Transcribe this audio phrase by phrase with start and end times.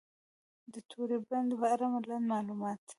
[0.73, 2.81] د توری بند په اړه لنډ معلومات: